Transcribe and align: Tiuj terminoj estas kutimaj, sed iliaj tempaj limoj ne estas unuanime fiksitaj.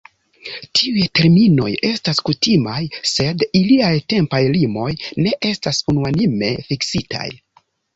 Tiuj 0.77 1.03
terminoj 1.19 1.67
estas 1.91 2.23
kutimaj, 2.31 2.79
sed 3.11 3.47
iliaj 3.63 3.93
tempaj 4.17 4.43
limoj 4.59 4.91
ne 5.23 5.39
estas 5.55 5.87
unuanime 5.95 6.55
fiksitaj. 6.73 7.33